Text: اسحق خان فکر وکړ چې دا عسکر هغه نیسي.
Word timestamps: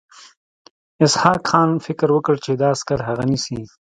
اسحق 1.05 1.41
خان 1.49 1.69
فکر 1.85 2.07
وکړ 2.13 2.35
چې 2.45 2.51
دا 2.61 2.67
عسکر 2.75 2.99
هغه 3.07 3.23
نیسي. 3.31 3.59